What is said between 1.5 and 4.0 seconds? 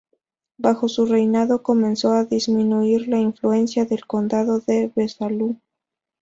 comenzó a disminuir la influencia